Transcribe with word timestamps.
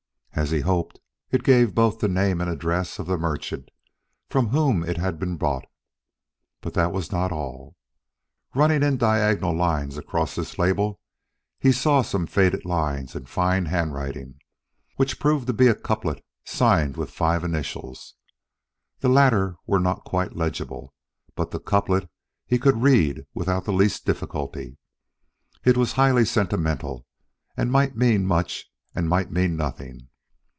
As 0.33 0.49
he 0.49 0.61
hoped, 0.61 0.99
it 1.29 1.43
gave 1.43 1.75
both 1.75 1.99
the 1.99 2.07
name 2.07 2.41
and 2.41 2.49
address 2.49 2.97
of 2.97 3.05
the 3.05 3.17
merchant 3.17 3.69
from 4.27 4.47
whom 4.47 4.81
it 4.83 4.97
had 4.97 5.19
been 5.19 5.35
bought. 5.37 5.65
But 6.61 6.73
that 6.73 6.91
was 6.91 7.11
not 7.11 7.31
all. 7.31 7.75
Running 8.55 8.81
in 8.81 8.97
diagonal 8.97 9.53
lines 9.55 9.97
across 9.97 10.33
this 10.33 10.57
label, 10.57 10.99
he 11.59 11.71
saw 11.71 12.01
some 12.01 12.25
faded 12.25 12.65
lines 12.65 13.13
in 13.15 13.25
fine 13.27 13.65
handwriting, 13.65 14.39
which 14.95 15.19
proved 15.19 15.45
to 15.45 15.53
be 15.53 15.67
a 15.67 15.75
couplet 15.75 16.25
signed 16.43 16.97
with 16.97 17.11
five 17.11 17.43
initials. 17.43 18.15
The 19.01 19.09
latter 19.09 19.57
were 19.67 19.81
not 19.81 20.05
quite 20.05 20.35
legible, 20.35 20.95
but 21.35 21.51
the 21.51 21.59
couplet 21.59 22.09
he 22.47 22.57
could 22.57 22.81
read 22.81 23.25
without 23.35 23.65
the 23.65 23.73
least 23.73 24.05
difficulty. 24.05 24.77
It 25.65 25.77
was 25.77 25.91
highly 25.91 26.25
sentimental, 26.25 27.05
and 27.55 27.69
might 27.71 27.95
mean 27.95 28.25
much 28.25 28.65
and 28.95 29.07
might 29.07 29.29
mean 29.29 29.55
nothing. 29.55 30.07